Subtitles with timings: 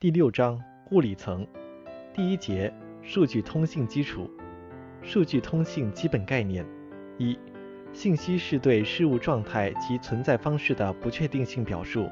[0.00, 0.58] 第六章
[0.92, 1.46] 物理层
[2.14, 4.30] 第一节数据通信基础。
[5.02, 6.64] 数据通信基本概念：
[7.18, 7.38] 一、
[7.92, 12.08] 信息是对事物状态及存在方式的不确定性表述。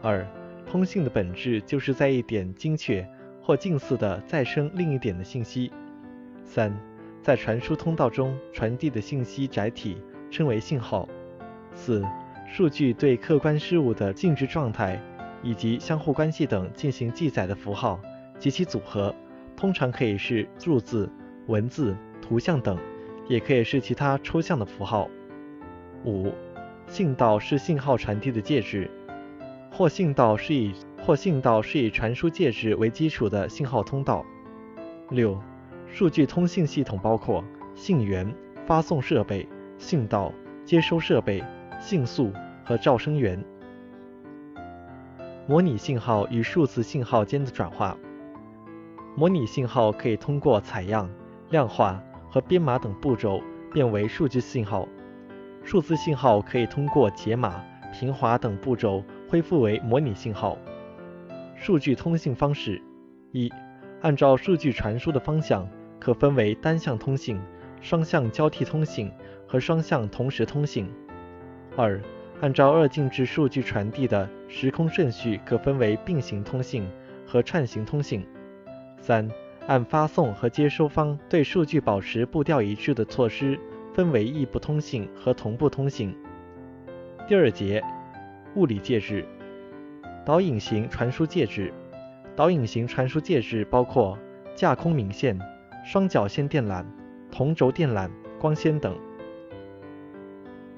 [0.00, 0.26] 二、
[0.64, 3.06] 通信的本质就是在一点精确
[3.42, 5.70] 或近似的再生另一点的信息。
[6.42, 6.74] 三、
[7.20, 9.98] 在传输通道中传递的信息载体
[10.30, 11.06] 称为信号。
[11.74, 12.02] 四、
[12.50, 14.98] 数据对客观事物的静止状态
[15.42, 18.00] 以及相互关系等进行记载的符号
[18.38, 19.14] 及其组合，
[19.56, 21.10] 通常可以是数字、
[21.46, 22.78] 文字、图像等，
[23.28, 25.08] 也可以是其他抽象的符号。
[26.04, 26.32] 五、
[26.86, 28.90] 信道是信号传递的介质，
[29.70, 30.72] 或信道是以
[31.04, 34.24] 或信道是以传输介质为基础的信号通道。
[35.10, 35.38] 六、
[35.86, 38.32] 数据通信系统包括信源、
[38.66, 40.32] 发送设备、信道、
[40.64, 41.42] 接收设备、
[41.80, 42.32] 信速
[42.64, 43.42] 和噪声源。
[45.52, 47.94] 模拟信号与数字信号间的转化。
[49.14, 51.06] 模拟信号可以通过采样、
[51.50, 53.38] 量化和编码等步骤
[53.70, 54.88] 变为数据信号。
[55.62, 60.56] 数字信号可以通过解码、平滑等步骤恢复为模拟信号。
[61.54, 62.80] 数据通信方式：
[63.32, 63.52] 一、
[64.00, 65.68] 按照数据传输的方向，
[66.00, 67.38] 可分为单向通信、
[67.82, 69.12] 双向交替通信
[69.46, 70.90] 和双向同时通信。
[71.76, 72.00] 二、
[72.42, 76.84] 按照二进制数据传递的时空顺序，可分为并行通信
[77.24, 78.26] 和串行通信。
[79.00, 79.30] 三、
[79.68, 83.56] 按发送和接收方对数据保持步调一致的措施，
[83.94, 86.12] 分为异步通信和同步通信。
[87.28, 87.80] 第二节，
[88.56, 89.24] 物理介质，
[90.24, 91.72] 导引型传输介质。
[92.34, 94.18] 导引型传输介质包括
[94.56, 95.38] 架空明线、
[95.84, 96.84] 双绞线电缆、
[97.30, 98.98] 同轴电缆、光纤等。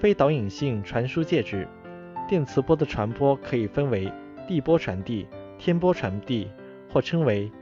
[0.00, 1.68] 非导引性传输介质，
[2.26, 4.10] 电磁波的传播可以分为
[4.48, 6.48] 地波传递、天波传递，
[6.90, 7.52] 或称为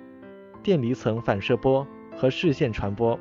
[0.63, 1.85] 电离层反射波
[2.17, 3.19] 和视线传播。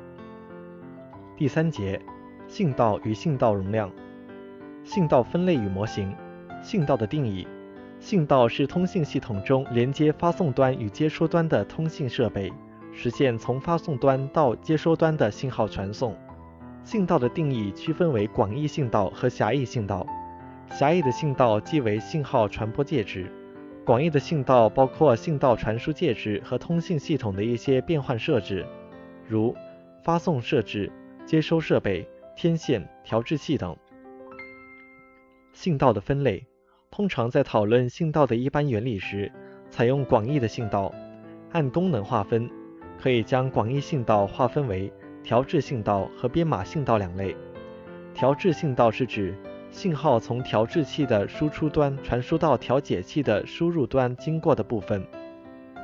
[1.36, 2.00] 第三节，
[2.46, 3.90] 信道与信道容量。
[4.84, 6.14] 信道分类与模型。
[6.62, 7.44] 信道的定义：
[7.98, 12.52] 信道是通信系统中连接发送端与接收端的通信设备，
[12.92, 16.16] 实现从发送端到接收端的信号传送。
[16.88, 20.06] 信道的定义区分为广义信道和狭义信道。
[20.70, 23.30] 狭义的信道即为信号传播介质，
[23.84, 28.64] 广义的信道包括信道传输介质和通信系统的一些变换设置，
[29.26, 29.54] 如
[30.02, 30.90] 发送设置、
[31.26, 33.76] 接收设备、天线、调制器等。
[35.52, 36.46] 信道的分类，
[36.90, 39.30] 通常在讨论信道的一般原理时，
[39.68, 40.90] 采用广义的信道。
[41.52, 42.48] 按功能划分，
[42.98, 44.90] 可以将广义信道划分为。
[45.22, 47.36] 调制信道和编码信道两类。
[48.14, 49.34] 调制信道是指
[49.70, 55.06] 信号从调制器的输出端传输到调节器的输入端经过的部分。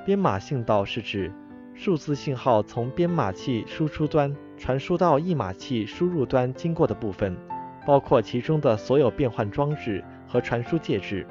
[0.05, 1.33] 编码信道是指
[1.75, 7.37] 数字信号从编码器输出端传输到译码器输入端经过的部分，
[7.87, 11.27] 包括其中的所有变换装置和传输介质。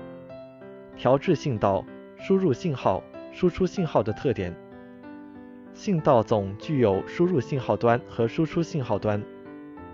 [0.95, 1.83] 调制信道
[2.17, 4.53] 输入信号、输出信号的特点。
[5.73, 9.21] 信道总具有输入信号端和输出信号端。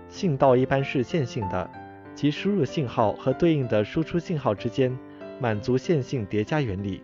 [0.08, 1.70] 信道一般是线性的，
[2.14, 4.96] 即输入信号和对应的输出信号之间
[5.40, 7.02] 满足线性叠加原理。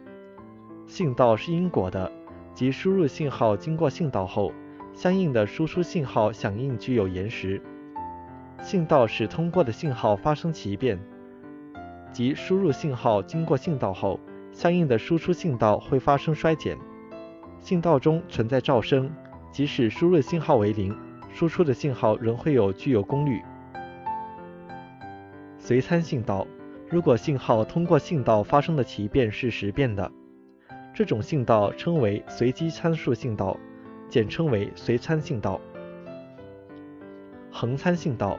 [0.86, 2.12] 信道是因果的，
[2.54, 4.53] 即输入信号经过信道后，
[4.92, 7.60] 相应的输出信号响应具有延时。
[8.62, 10.98] 信道使通过的信号发生奇变，
[12.12, 14.20] 即输入信号经过信道后，
[14.53, 16.76] 相应的输出信道会发生衰减。
[17.66, 19.10] 信道中存在噪声，
[19.50, 20.97] 即使输入信号为零，
[21.34, 23.43] 输出的信号仍会有具有功率。
[25.59, 26.47] 随参信道，
[26.88, 30.09] 如果信号通过信道发生的奇变是时变的，
[30.94, 33.59] 这种信道称为随机参数信道，
[34.09, 35.60] 简称为随参信道。
[37.50, 38.38] 恒参信道，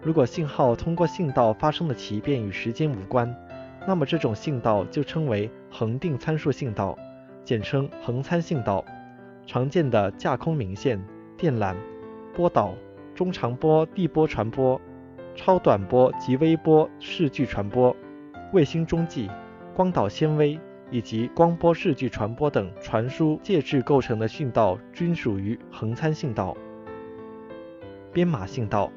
[0.00, 3.34] 如果信号通过信道发生的奇变与时间无关，
[3.88, 6.96] 那么这种信道就称为恒定参数信道。
[7.48, 8.84] 简称恒参信道，
[9.46, 11.02] 常见的架空明线、
[11.34, 11.74] 电缆、
[12.34, 12.74] 波导、
[13.14, 14.78] 中长波地波传播、
[15.34, 17.96] 超短波及微波视距传播、
[18.52, 19.30] 卫星中继、
[19.74, 20.60] 光导纤维
[20.90, 26.54] 以及光波视距传播等传输介质构成的信道均属于恒参信道。
[28.12, 28.92] 编码信道，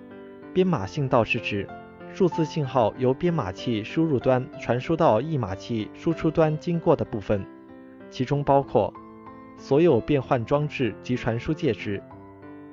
[0.53, 1.65] 编码信道是指
[2.11, 7.45] 数字信号由编码器输入端传输到译码器输出端经过的部分。
[8.11, 8.93] 其中包括
[9.57, 11.99] 所有变换装置及传输介质。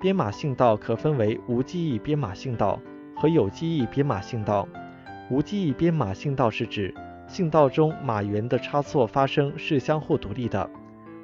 [0.01, 2.79] 编码信道可分为无记忆编码信道
[3.17, 4.69] 和有记忆编码信道。
[5.31, 6.95] 无记忆编码信道是指
[7.27, 10.71] 信道中码元的差错发生是相互独立的，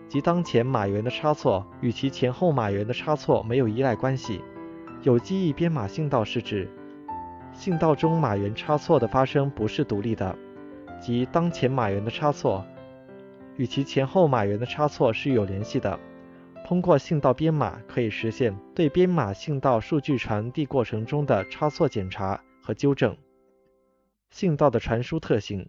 [0.08, 4.40] 即当前码元的差错与其前后码元的差错没有依赖关系。
[5.02, 6.68] 有记忆编码信道是指
[7.52, 10.36] 信道中码元差错的发生不是独立的，
[11.00, 12.64] 即当前码元的差错
[13.56, 15.98] 与其前后码元的差错是有联系的。
[16.64, 23.16] 通过信道编码可以实现对编码信道数据传递过程中的差错检查和纠正。
[24.30, 25.68] 信道的传输特性。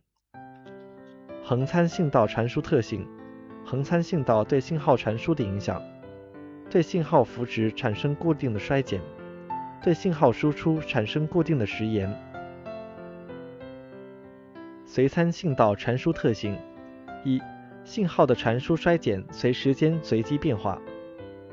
[1.43, 3.07] 横参信道传输特性：
[3.63, 5.79] 横参信道对信号传输的影响，
[6.71, 8.99] 对信号幅值产生固定的衰减，
[9.83, 12.11] 对信号输出产生固定的时延。
[14.87, 16.57] 随参信道传输特性：
[17.23, 17.39] 一、
[17.85, 20.77] 信号的传输衰减随时间随机变化；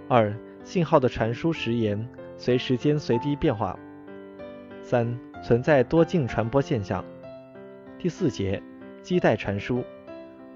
[0.09, 3.79] 二、信号的传输时延随时间随机变化；
[4.81, 7.05] 三、存在多径传播现象。
[7.99, 8.61] 第四节。
[9.03, 9.83] 基带传输，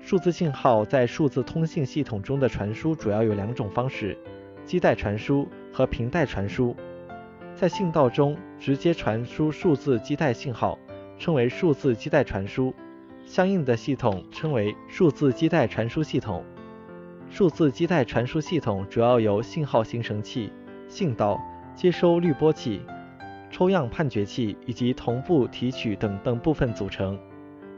[0.00, 4.17] 数字信号在数字通信系统中的传输主要有两种方式：
[4.64, 6.76] 基带传输和频带传输。
[7.56, 10.79] 在信道中直接传输数字基带信号，
[11.19, 12.72] 称为数字基带传输，
[13.26, 16.44] 相应的系统称为数字基带传输系统。
[17.28, 20.52] 数字基带传输系统主要由信号形成器、
[20.88, 21.38] 信道、
[21.75, 22.81] 接收滤波器、
[23.50, 27.19] 抽样判决器以及同步提取等等部分组成。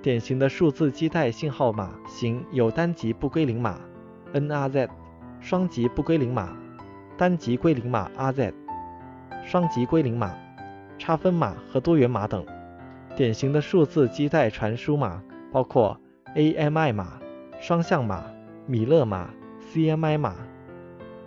[0.02, 3.80] 典型的数字基带信号码型有单极不归零码
[4.34, 4.88] （NRZ）、
[5.40, 6.54] 双极不归零码、
[7.16, 8.52] 单极归零码 （RZ）、
[9.46, 10.36] 双极归零码、
[10.98, 12.44] 差分码和多元码等。
[13.16, 15.98] 典型的数字基带传输码包括
[16.34, 17.18] AMI 码、
[17.60, 18.24] 双向码、
[18.66, 19.30] 米勒码、
[19.72, 20.36] CMI 码、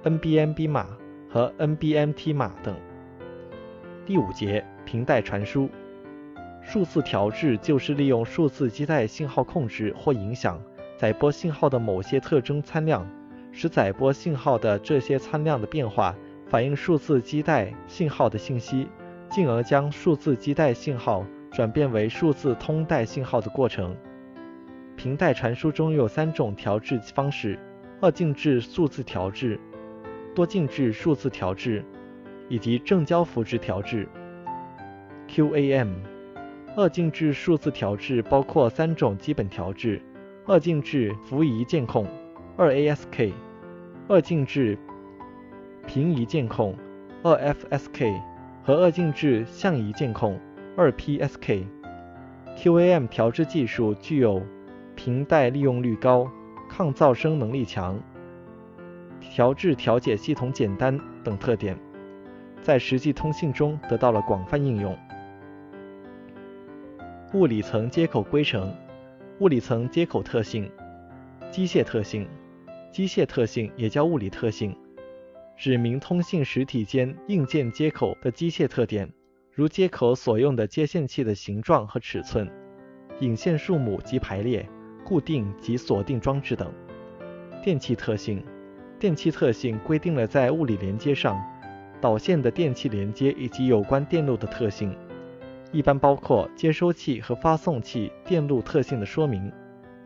[0.04, 0.88] NBMB 码
[1.30, 2.76] 和 NBMT 码等。
[4.06, 5.70] 第五节频带传输。
[6.64, 10.62] 数字调制就是利用数字基带信号控制或影响
[10.96, 13.08] 载波信号的某些特征参量，
[13.52, 16.16] 使载波信号的这些参量的变化
[16.48, 18.88] 反映数字基带信号的信息，
[19.28, 23.98] 进而将数字基带信号转变为数字通带信号的过程。
[25.02, 27.58] 频带传输中有三种调制方式：
[28.02, 29.60] 二进制数字调制、
[30.36, 31.84] 多进制数字调制
[32.48, 34.08] 以及正交幅值调制
[35.28, 35.90] （QAM）。
[36.78, 40.00] 二进制数字调制包括三种基本调制：
[40.46, 42.06] 二进制幅移键控
[42.56, 43.34] 二 ASK）、
[44.08, 44.78] 二进制
[45.88, 46.78] 平移键控
[47.24, 48.22] 二 FSK
[48.62, 50.40] 和二进制相移键控
[50.78, 51.66] 二 PSK。
[52.56, 54.44] QAM 调制技术具有
[55.04, 56.32] 频带利用率高、
[56.70, 58.00] 抗噪声能力强、
[59.20, 61.76] 调制调节系统简单等特点，
[62.62, 64.96] 在实际通信中得到了广泛应用。
[67.34, 68.72] 物理层接口规程、
[69.40, 70.72] 物理层接口特性、
[71.50, 72.30] 机械特性、
[72.92, 74.78] 机械特性也叫物理特性，
[75.58, 79.12] 指明通信实体间硬件接口的机械特点，
[79.52, 82.48] 如接口所用的接线器的形状和尺寸、
[83.20, 84.70] 引线数目及排列、
[85.12, 86.72] 固定及锁定装置等。
[87.62, 88.42] 电气特性，
[88.98, 91.38] 电气特性规定了在物理连接上
[92.00, 94.96] 导线的电气连接以及有关电路的特性。
[95.74, 99.52] 一般包括接收器和发送器电路特性的说明、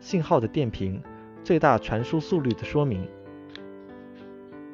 [0.00, 1.00] 信号的电平、
[1.44, 3.08] 最大传输速率的说明、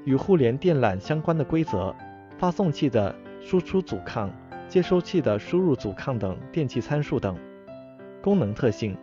[0.06, 1.94] 与互联电缆相关的规则、
[2.38, 4.32] 发送器的输出阻抗、
[4.66, 7.36] 接收器的输入阻抗等电气参数等。
[8.22, 8.96] 功能特性，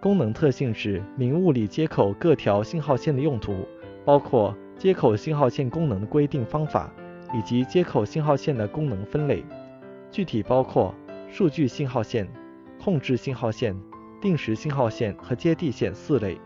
[0.00, 3.66] 功能特性指明物理接口各条信号线的用途，
[4.04, 6.92] 包括接口信号线功能的规定方法
[7.34, 9.44] 以及接口信号线的功能分类，
[10.10, 10.94] 具体包括。
[11.30, 12.26] 数据信号线、
[12.82, 13.78] 控制信号线、
[14.18, 16.40] 定时信号线和接地线四类。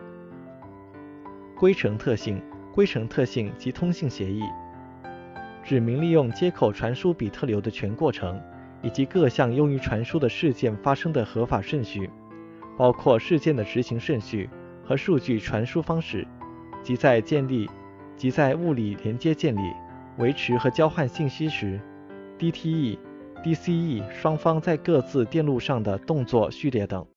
[1.56, 2.42] 规程特性，
[2.74, 4.42] 规程特性及通信协议，
[5.62, 8.42] 指明利用接口传输比特流的全过程，
[8.82, 12.10] 以及各项用于传输的事件发生的合法顺序，
[12.76, 14.48] 包括事件的执行顺序
[14.84, 16.26] 和数据传输方式，
[16.82, 17.68] 即在建立
[18.16, 19.60] 即在物理连接建立、
[20.18, 21.80] 维持和交换信息时
[22.38, 22.98] ，DTE。
[23.42, 27.04] DCE 双方在各自电路上的动作序列等。